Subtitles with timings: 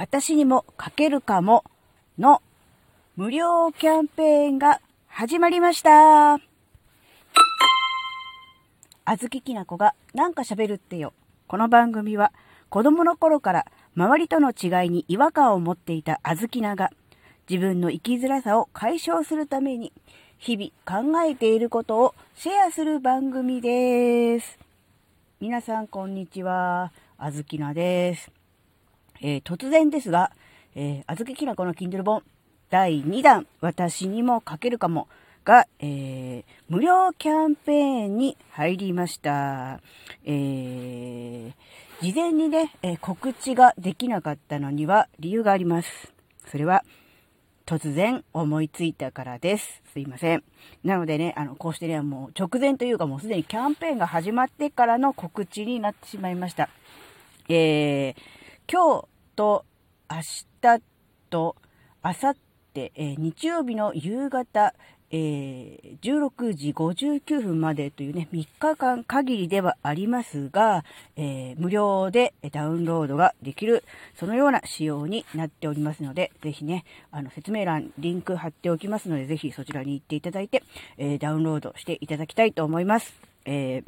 [0.00, 1.62] 私にも書けるかも
[2.18, 2.40] の
[3.16, 6.38] 無料キャンペーンが始まりました。
[9.04, 11.12] あずききなこがなんか喋るってよ。
[11.48, 12.32] この番組は
[12.70, 16.90] 子供の頃から周りとの違いに違和感を持っていたあずきなが
[17.46, 19.92] 自分の生きづらさを解消するために
[20.38, 24.58] 日々考えていることをシェアする番組です。
[25.42, 26.90] 皆さんこんにちは。
[27.18, 28.39] あずきなです。
[29.20, 30.32] えー、突然ですが、
[30.74, 32.22] えー、あずききなこの Kindle 本
[32.70, 35.08] 第2弾、私にも書けるかも
[35.44, 39.80] が、えー、無料キャンペーンに入りました。
[40.24, 41.52] えー、
[42.00, 46.12] 事前にね、え告知ができなかったのには理由があります。
[46.46, 46.84] それは、
[47.66, 49.80] 突然思いついたからです。
[49.92, 50.42] すいません。
[50.82, 56.68] なのでね、あの、こうしてね、もう直前というかもうすでにキャンペーンが始まってからの告知になってしまいました。
[57.48, 58.16] えー、
[58.72, 59.64] 今日と
[60.08, 60.18] 明
[60.62, 60.82] 日
[61.28, 61.56] と
[62.04, 62.34] 明後
[62.72, 64.74] 日、えー、日曜日の夕方、
[65.10, 70.84] えー、16時59分までというね、3日間限りではありますが、
[71.16, 73.82] えー、無料でダウンロードができる、
[74.14, 80.62] そのような仕様になっておりますので、ぜひね、あの、説明欄、リンク貼っておきますので、ぜひそちらに行っていただいて、
[80.96, 83.12] えー、ダウンロードしていただきたいと思います。
[83.46, 83.82] え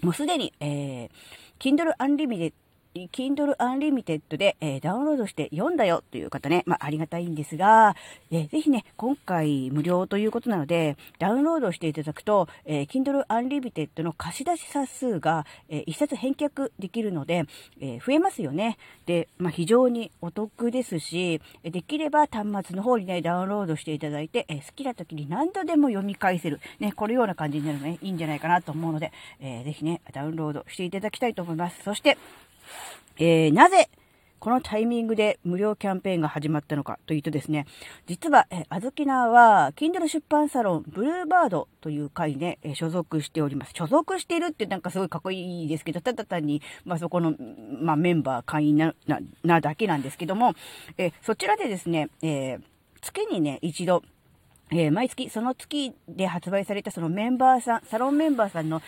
[0.00, 1.10] もうすでに、え
[1.58, 2.54] Kindle Unlimited
[2.94, 7.94] Kindle Unlimited で、えー、ダウンロードして読んだよという方ね、まあ、ありがたいんですが、
[8.30, 17.44] えー、ぜひね、今回無料ということなので、ダウンロードしていただくと、えー、Kindle Unlimited の貸し出し冊数が、えー、一冊返却できるので、
[17.80, 18.78] えー、増えますよね。
[19.06, 26.60] で、まあ、非常にお得ですし、できれば端末の方にね、ダウンロードしていただいて、えー、好きな時に何度でも読み返せる。
[26.80, 31.82] ね、このような感じになるのね、いいんじゃないかなと思うので、えー、ぜひね、ダウンロードしていただきたいと思います。
[31.82, 32.18] そして、
[33.18, 33.88] えー、なぜ
[34.38, 37.66] このタイミングで無料キャンペーンが始まったのかというとですね、
[38.06, 43.72] 実は、えあずきなは、Kindle 出版サロン、ブルーバードという会にね、え所属しております。
[43.74, 47.34] 所属しているってなんかすごいかっこいいですけど、ただ単に、まあ、そこの、
[47.80, 50.54] まあ、メンバー、会員な、な、なだけなんですけども、
[50.96, 52.60] えそちらでですね、えー、
[53.00, 54.02] 月にね、一度、
[54.70, 58.82] えー、毎月、その月で発売されたそのメンバーさん、サロンメンバーさんの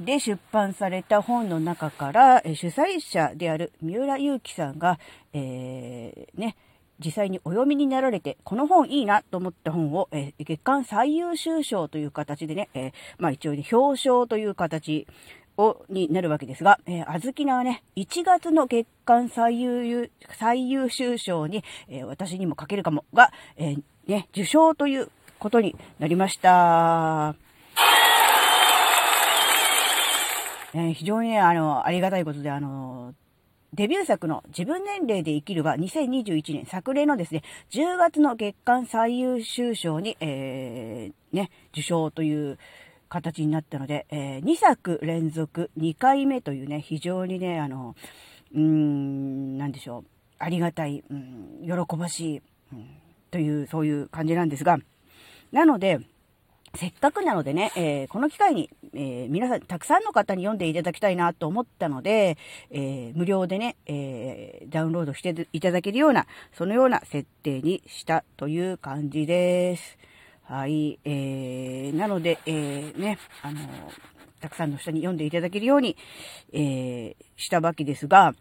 [0.00, 4.98] で出版された本の中から、え主催者である三浦祐樹さんが、
[5.32, 6.56] えー、ね、
[7.04, 15.06] 実際にお読みになられて、この本いいなと思った本を、えー、月間最優秀賞という形でね、えー、まあ一応、ね、表彰という形
[15.56, 27.36] を、になるわけですが、えー、あずきなはね、1月の月間最優最優秀賞に、えー、私にも書けるかもが、えー、ね、受賞ということになりました。
[30.74, 33.14] えー、非常にね、あの、ありがたいことで、あの、
[33.74, 42.58] デビュー作の自分年齢で生きるは2021年昨年のですね、10月の月間最優秀賞に、えー、ね、受賞という
[43.08, 47.94] 形になったので、えー、2作連続2回目というね、非常にね、あの、
[48.52, 50.04] うーん、なんでしょう、
[50.38, 52.42] ありがたい、うん、喜ばしい、
[52.72, 52.86] うん、
[53.30, 54.78] という、そういう感じなんですが、
[55.52, 56.00] なので、
[56.76, 62.36] せっかくなのでね、えー、この機会に、えー、皆さん、たくさんの方に読んでいただきたいなと思ったので、
[62.70, 69.98] えー、無料でね、えダウンロードしていただけるような、そのような設定にしたという感じです。
[70.42, 73.60] はい、えー、なので、えね、あの
[74.40, 75.96] たくさんの人に読んでいただけるように、
[76.52, 78.34] えしたわけですが、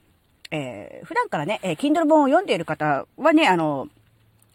[0.49, 3.87] え普段からね、え Kindle 本を読んでいる方はね、あの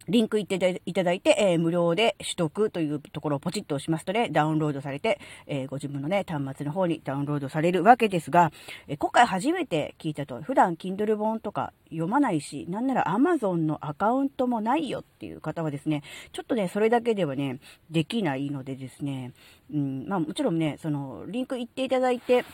[0.08, 8.50] リンクいっていただいて、えー、無料で取得というところをポチッと押しますとね、ダウンロードされて、えー、ご自分のね、端末の方にダウンロードされるわけですが、
[8.86, 16.02] えー、今回初めて聞いたと、普段 Kindle 本とか読まないし、なんなら Amazon のアカウントもないよっていう方はですね、
[16.32, 17.58] ちょっとね、それだけではね、
[17.90, 19.32] できないのでですね、
[19.72, 22.44] うん、まあもちろんね、その、リンク言っていただいて、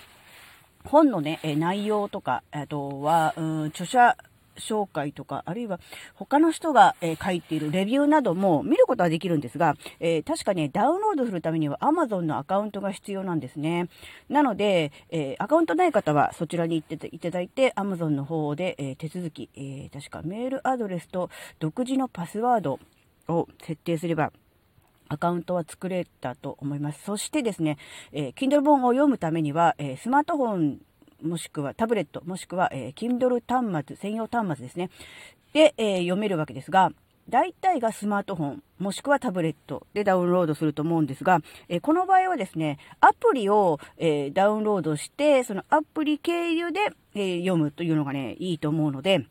[0.85, 4.17] 本のね、内容とか、あとは、うん、著者
[4.57, 5.81] 紹介とか、あるいは
[6.15, 13.89] 他の人が、えー、書いているレビューなども見ることはできるんですが、えー、確かね、ダウンロードするためには Amazon のアカウントが必要なんですね。
[14.29, 21.31] なので、えー、アカウントない方はそちらに行っていただいて、Amazon の方で、え手続き、えー確かメールアドレスと
[21.61, 22.81] 独自のパスワード
[23.29, 24.33] を設定すれば、
[25.09, 27.03] アカウントは作れたと思います。
[27.05, 27.79] そしてですね、
[28.13, 30.81] え Kindle 本を読むためには、えスマートフォン
[31.23, 34.91] もしくはタブレット、もしくは、えー、Kindle 端末、専用端末ですね。
[35.53, 36.93] で、えー、読めるわけですが、
[37.29, 46.81] 大体がスマートフォン、もしくはタブレットでダウンロードすると思うんですが、えー、この場合はですね、アプリを、えー、ダウンロードして、そのアプリ経由で、
[47.15, 49.27] えー、読むというのがね、いいと思うので、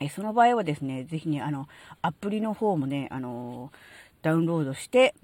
[0.00, 1.68] えその場合はですね、ぜひね、あの、
[2.02, 3.70] アプリの方もね、あの
[4.22, 5.14] ダウンロードして、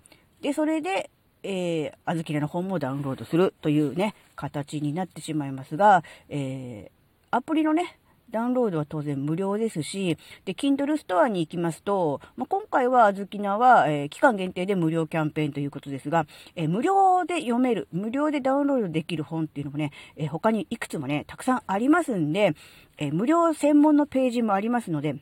[0.42, 1.10] で、それで、
[1.42, 7.98] えー、あずきらの本もダウンロードするというね、形になってしまいますが、えー、アプリのね、
[8.30, 22.54] ダウンロードは当然無料ですし、で、Kindle ストアに行きますと、まあ、今回はあずきなは、えー、期間限定で無料キャンペーンということですが、えー、無料で読める、無料でダウンロードできる本っていうのもね、えー、他にいくつもね、たくさんありますんで、
[22.98, 25.16] え無料専門のページもありますので、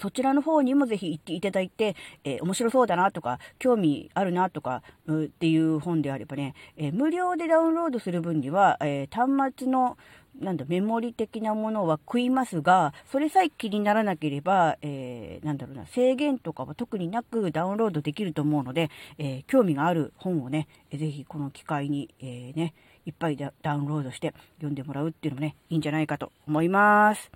[0.00, 9.96] そちらの方にもぜひ行っていただいて、えー、面白そうだなとか、興味あるなとか、うっていう本であればね、えー、無料でダウンロードする分には、えー、端末の
[10.40, 22.74] なんだ、メモリ的なものは食いますが、それさえ気にならなければ、えー、なんだろうな、制限とかは特になくダウンロードできると思うので、え、興味がある本をね、ぜひこの機会に、え、ね、
[23.04, 27.30] いっぱいダウンロードして読んでもらうっていうのもね、いいんじゃないかと思います。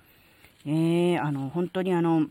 [0.64, 2.26] え、あの、本当にあの、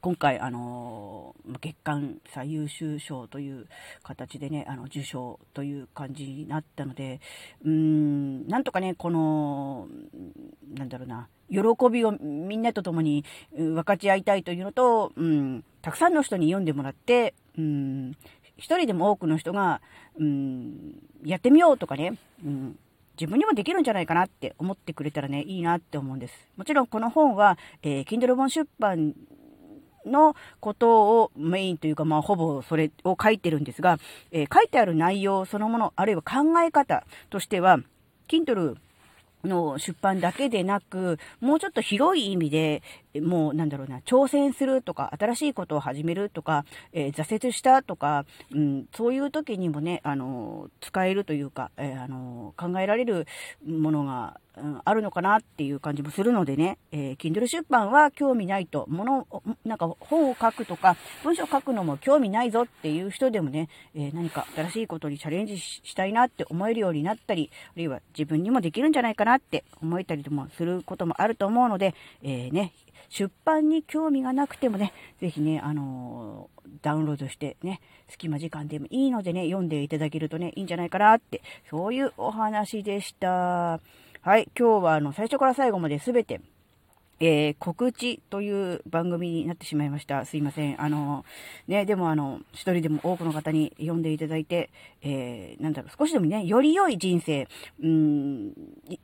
[0.00, 3.66] 今回、あの月間最優秀賞という
[4.02, 7.20] 形でね、あの、受賞という感じになったので、
[7.64, 9.88] うん、なんとかね、この、
[10.74, 11.58] なんだろうな、喜
[11.90, 13.24] びをみんなと共に
[13.56, 18.10] 分かち合いたいというのと、うん、たくさんの人に読んでもらって、うん、
[18.56, 19.80] 一人でも多くの人が、
[20.18, 20.94] うん、
[21.24, 22.78] やってみようとかね、うん、
[23.18, 26.34] 自分にもできるんじゃないかなって思ってくれたらね、いいなって思うんです。
[26.56, 29.14] もちろんこの本は、えー、Kindle 本出版
[30.06, 33.98] のことをメインというか、まあ、ほぼそれを書いてるんですが、
[34.32, 37.78] えー、書いてある内容そのもの、あるいは考え方としては、
[38.28, 38.76] Kindle
[39.46, 42.82] の出版だけでなく、もうちょっと広い意味で、
[43.20, 53.26] もうなんだろうな、挑戦するとか、新しいことを始めるとか、えー、挫折したとか、うん、そういう時にもね、あの、使えるというか、えー、あの、考えられる
[53.66, 59.26] ものがうん、あるのかなっていう感じもするのでね、えー、Kindle 出版は興味ないと、もの、
[59.64, 72.72] なんか本を書くとか、文章を書くのも興味ないぞっていう人でもね、えー、何か新しいことにチャレンジしたいなって思えるようになったり、あるいは自分にもできるんじゃないかなって思えたりともすることもあると思うので、えー、ね、
[73.08, 83.80] 出版に興味がなくてもね、ぜひね、あのー、ダウンロードしてね、隙間時間でもいいのでね、読んでいただけるとね、いいんじゃないかなって、そういうお話でした。
[84.26, 86.40] はい、今日はあの、最初から最後まで全て、
[87.20, 90.24] えー、告知という番組になってしまいました。
[90.24, 90.82] すいません。
[90.82, 91.24] あの、
[91.68, 94.70] ね、でもあの、一人でも多くの方に読んでいただいて、
[95.00, 97.46] えー、なんだろう、少しでもね、より良い人生、
[97.80, 98.52] うん、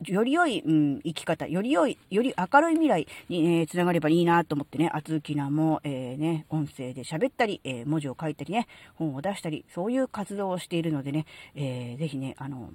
[0.05, 8.67] より良い、うん、生き方、より良い、より明るい未来に、えー、つながればいいなと思ってね、あつきなも、えー、ね、音声で喋ったり、えー、文字を書いたりね、
[8.97, 12.71] 本を出したり、そういう活動をしているのでね、えー、ぜひね、あの、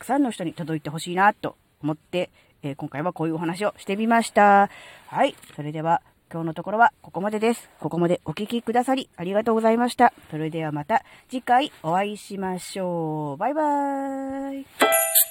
[0.00, 2.30] くさんの人に届いてほしいなと思って、
[2.62, 4.68] えー、今回はこういうお話をしてみました。
[5.06, 5.36] はい。
[5.54, 6.02] それでは、
[6.32, 7.68] 今日のところはここまでです。
[7.80, 10.12] ここまでお聴きくださりありがとうございました。
[10.30, 13.36] それではまた次回お会いしましょう。
[13.36, 15.29] バイバーイ。